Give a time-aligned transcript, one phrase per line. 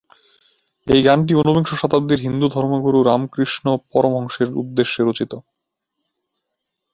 [0.87, 5.31] এই গানটি ঊনবিংশ শতাব্দীর হিন্দু ধর্মগুরু রামকৃষ্ণ পরমহংসের উদ্দেশ্যে রচিত।